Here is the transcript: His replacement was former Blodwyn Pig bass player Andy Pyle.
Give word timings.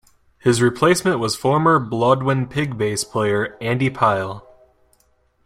His 0.39 0.63
replacement 0.63 1.19
was 1.19 1.35
former 1.35 1.79
Blodwyn 1.79 2.49
Pig 2.49 2.75
bass 2.75 3.03
player 3.03 3.55
Andy 3.61 3.91
Pyle. 3.91 4.47